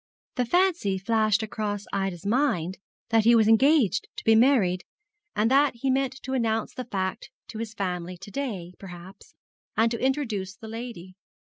[0.33, 4.83] The fancy flashed across Ida's mind that he was engaged to be married,
[5.35, 9.35] and that he meant to announce the fact to his family to day, perhaps,
[9.77, 11.13] and to introduce the lady.